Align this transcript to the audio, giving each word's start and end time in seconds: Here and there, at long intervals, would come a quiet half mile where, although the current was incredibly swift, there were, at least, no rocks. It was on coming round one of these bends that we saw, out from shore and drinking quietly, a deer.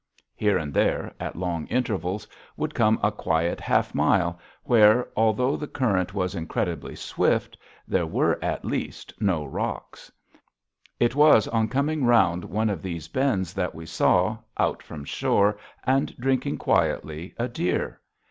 Here 0.35 0.57
and 0.57 0.73
there, 0.73 1.13
at 1.19 1.35
long 1.35 1.67
intervals, 1.67 2.27
would 2.57 2.73
come 2.73 2.99
a 3.03 3.11
quiet 3.11 3.59
half 3.59 3.93
mile 3.93 4.39
where, 4.63 5.07
although 5.15 5.55
the 5.55 5.67
current 5.67 6.11
was 6.15 6.33
incredibly 6.33 6.95
swift, 6.95 7.55
there 7.87 8.07
were, 8.07 8.43
at 8.43 8.65
least, 8.65 9.13
no 9.21 9.45
rocks. 9.45 10.11
It 10.99 11.13
was 11.13 11.47
on 11.49 11.67
coming 11.67 12.03
round 12.03 12.43
one 12.45 12.71
of 12.71 12.81
these 12.81 13.09
bends 13.09 13.53
that 13.53 13.75
we 13.75 13.85
saw, 13.85 14.39
out 14.57 14.81
from 14.81 15.05
shore 15.05 15.59
and 15.83 16.17
drinking 16.17 16.57
quietly, 16.57 17.35
a 17.37 17.47
deer. 17.47 18.01